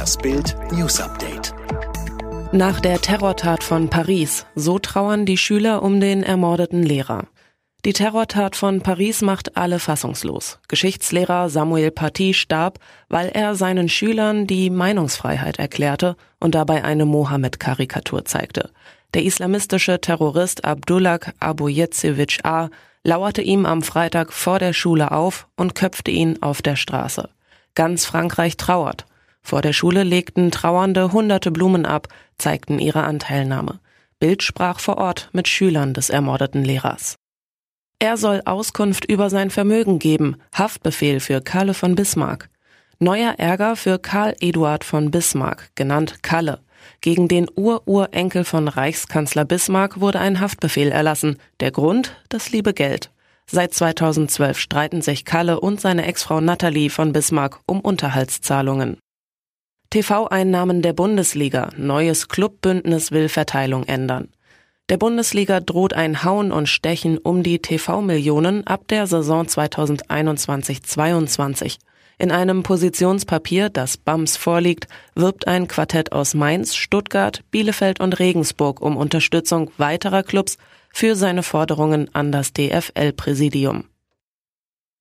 Das 0.00 0.16
Bild 0.16 0.56
News 0.72 0.98
Update. 0.98 1.52
Nach 2.52 2.80
der 2.80 3.02
Terrortat 3.02 3.62
von 3.62 3.90
Paris, 3.90 4.46
so 4.54 4.78
trauern 4.78 5.26
die 5.26 5.36
Schüler 5.36 5.82
um 5.82 6.00
den 6.00 6.22
ermordeten 6.22 6.82
Lehrer. 6.82 7.26
Die 7.84 7.92
Terrortat 7.92 8.56
von 8.56 8.80
Paris 8.80 9.20
macht 9.20 9.58
alle 9.58 9.78
fassungslos. 9.78 10.58
Geschichtslehrer 10.68 11.50
Samuel 11.50 11.90
Paty 11.90 12.32
starb, 12.32 12.78
weil 13.10 13.28
er 13.28 13.54
seinen 13.56 13.90
Schülern 13.90 14.46
die 14.46 14.70
Meinungsfreiheit 14.70 15.58
erklärte 15.58 16.16
und 16.38 16.54
dabei 16.54 16.82
eine 16.82 17.04
Mohammed-Karikatur 17.04 18.24
zeigte. 18.24 18.70
Der 19.12 19.24
islamistische 19.24 20.00
Terrorist 20.00 20.64
Abdullah 20.64 21.18
Abujezewitsch 21.40 22.38
A. 22.42 22.70
lauerte 23.04 23.42
ihm 23.42 23.66
am 23.66 23.82
Freitag 23.82 24.32
vor 24.32 24.58
der 24.58 24.72
Schule 24.72 25.12
auf 25.12 25.46
und 25.56 25.74
köpfte 25.74 26.10
ihn 26.10 26.42
auf 26.42 26.62
der 26.62 26.76
Straße. 26.76 27.28
Ganz 27.74 28.06
Frankreich 28.06 28.56
trauert. 28.56 29.04
Vor 29.42 29.62
der 29.62 29.72
Schule 29.72 30.02
legten 30.04 30.50
Trauernde 30.50 31.12
hunderte 31.12 31.50
Blumen 31.50 31.86
ab, 31.86 32.08
zeigten 32.38 32.78
ihre 32.78 33.04
Anteilnahme. 33.04 33.80
Bild 34.18 34.42
sprach 34.42 34.80
vor 34.80 34.98
Ort 34.98 35.30
mit 35.32 35.48
Schülern 35.48 35.94
des 35.94 36.10
ermordeten 36.10 36.62
Lehrers. 36.62 37.16
Er 37.98 38.16
soll 38.16 38.42
Auskunft 38.44 39.04
über 39.04 39.28
sein 39.28 39.50
Vermögen 39.50 39.98
geben, 39.98 40.36
Haftbefehl 40.54 41.20
für 41.20 41.40
Kalle 41.40 41.74
von 41.74 41.94
Bismarck. 41.94 42.48
Neuer 42.98 43.34
Ärger 43.38 43.76
für 43.76 43.98
Karl 43.98 44.34
Eduard 44.40 44.84
von 44.84 45.10
Bismarck, 45.10 45.70
genannt 45.74 46.22
Kalle. 46.22 46.60
Gegen 47.00 47.28
den 47.28 47.46
Ururenkel 47.54 48.44
von 48.44 48.68
Reichskanzler 48.68 49.44
Bismarck 49.44 50.00
wurde 50.00 50.20
ein 50.20 50.40
Haftbefehl 50.40 50.90
erlassen. 50.90 51.36
Der 51.60 51.70
Grund? 51.70 52.16
Das 52.28 52.50
liebe 52.50 52.72
Geld. 52.72 53.10
Seit 53.46 53.74
2012 53.74 54.58
streiten 54.58 55.02
sich 55.02 55.24
Kalle 55.24 55.60
und 55.60 55.80
seine 55.80 56.06
Ex-Frau 56.06 56.40
Natalie 56.40 56.88
von 56.88 57.12
Bismarck 57.12 57.60
um 57.66 57.80
Unterhaltszahlungen. 57.80 58.96
TV-Einnahmen 59.90 60.80
der 60.82 60.92
Bundesliga. 60.92 61.70
Neues 61.76 62.28
Clubbündnis 62.28 63.10
will 63.10 63.28
Verteilung 63.28 63.82
ändern. 63.86 64.28
Der 64.88 64.98
Bundesliga 64.98 65.58
droht 65.58 65.94
ein 65.94 66.22
Hauen 66.22 66.52
und 66.52 66.68
Stechen 66.68 67.18
um 67.18 67.42
die 67.42 67.58
TV-Millionen 67.58 68.64
ab 68.68 68.86
der 68.86 69.08
Saison 69.08 69.46
2021-22. 69.46 71.78
In 72.18 72.30
einem 72.30 72.62
Positionspapier, 72.62 73.68
das 73.68 73.96
BAMS 73.96 74.36
vorliegt, 74.36 74.86
wirbt 75.16 75.48
ein 75.48 75.66
Quartett 75.66 76.12
aus 76.12 76.34
Mainz, 76.34 76.76
Stuttgart, 76.76 77.42
Bielefeld 77.50 77.98
und 77.98 78.20
Regensburg 78.20 78.80
um 78.80 78.96
Unterstützung 78.96 79.72
weiterer 79.76 80.22
Clubs 80.22 80.56
für 80.92 81.16
seine 81.16 81.42
Forderungen 81.42 82.08
an 82.14 82.30
das 82.30 82.52
DFL-Präsidium. 82.52 83.89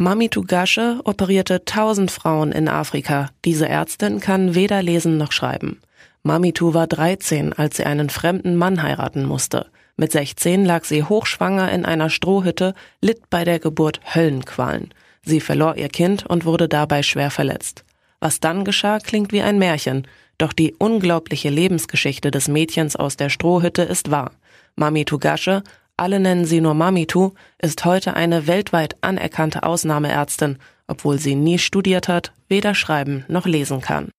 Mami 0.00 0.30
Tugasche 0.30 0.98
operierte 1.04 1.66
tausend 1.66 2.10
Frauen 2.10 2.52
in 2.52 2.68
Afrika. 2.68 3.28
Diese 3.44 3.68
Ärztin 3.68 4.18
kann 4.18 4.54
weder 4.54 4.82
lesen 4.82 5.18
noch 5.18 5.30
schreiben. 5.30 5.78
Mamitu 6.22 6.72
war 6.72 6.86
13, 6.86 7.52
als 7.52 7.76
sie 7.76 7.84
einen 7.84 8.08
fremden 8.08 8.56
Mann 8.56 8.82
heiraten 8.82 9.26
musste. 9.26 9.66
Mit 9.98 10.12
16 10.12 10.64
lag 10.64 10.84
sie 10.84 11.02
hochschwanger 11.02 11.70
in 11.70 11.84
einer 11.84 12.08
Strohhütte, 12.08 12.72
litt 13.02 13.28
bei 13.28 13.44
der 13.44 13.58
Geburt 13.58 14.00
Höllenqualen. 14.14 14.94
Sie 15.22 15.42
verlor 15.42 15.76
ihr 15.76 15.90
Kind 15.90 16.24
und 16.24 16.46
wurde 16.46 16.66
dabei 16.66 17.02
schwer 17.02 17.30
verletzt. 17.30 17.84
Was 18.20 18.40
dann 18.40 18.64
geschah, 18.64 19.00
klingt 19.00 19.32
wie 19.32 19.42
ein 19.42 19.58
Märchen. 19.58 20.06
Doch 20.38 20.54
die 20.54 20.74
unglaubliche 20.78 21.50
Lebensgeschichte 21.50 22.30
des 22.30 22.48
Mädchens 22.48 22.96
aus 22.96 23.18
der 23.18 23.28
Strohhütte 23.28 23.82
ist 23.82 24.10
wahr. 24.10 24.30
Mami 24.76 25.04
Tugasche 25.04 25.62
alle 26.00 26.18
nennen 26.18 26.46
sie 26.46 26.60
nur 26.60 26.74
Mamitu, 26.74 27.32
ist 27.58 27.84
heute 27.84 28.14
eine 28.14 28.46
weltweit 28.46 28.96
anerkannte 29.02 29.62
Ausnahmeärztin, 29.62 30.58
obwohl 30.86 31.18
sie 31.18 31.34
nie 31.34 31.58
studiert 31.58 32.08
hat, 32.08 32.32
weder 32.48 32.74
schreiben 32.74 33.24
noch 33.28 33.46
lesen 33.46 33.80
kann. 33.80 34.10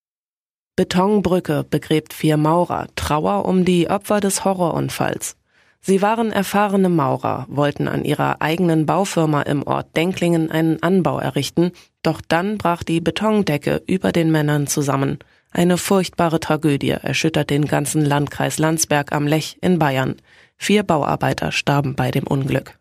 Betonbrücke 0.75 1.65
begräbt 1.69 2.13
vier 2.13 2.37
Maurer, 2.37 2.87
Trauer 2.95 3.45
um 3.45 3.65
die 3.65 3.89
Opfer 3.89 4.19
des 4.19 4.45
Horrorunfalls. 4.45 5.35
Sie 5.81 6.03
waren 6.03 6.31
erfahrene 6.31 6.89
Maurer, 6.89 7.47
wollten 7.49 7.87
an 7.87 8.05
ihrer 8.05 8.41
eigenen 8.41 8.85
Baufirma 8.85 9.41
im 9.41 9.63
Ort 9.63 9.97
Denklingen 9.97 10.51
einen 10.51 10.81
Anbau 10.83 11.17
errichten, 11.17 11.71
doch 12.03 12.21
dann 12.27 12.59
brach 12.59 12.83
die 12.83 13.01
Betondecke 13.01 13.81
über 13.87 14.11
den 14.11 14.31
Männern 14.31 14.67
zusammen. 14.67 15.17
Eine 15.51 15.77
furchtbare 15.77 16.39
Tragödie 16.39 16.91
erschüttert 16.91 17.49
den 17.49 17.65
ganzen 17.65 18.05
Landkreis 18.05 18.59
Landsberg 18.59 19.11
am 19.11 19.27
Lech 19.27 19.57
in 19.61 19.79
Bayern. 19.79 20.15
Vier 20.63 20.83
Bauarbeiter 20.83 21.51
starben 21.51 21.95
bei 21.95 22.11
dem 22.11 22.27
Unglück. 22.27 22.77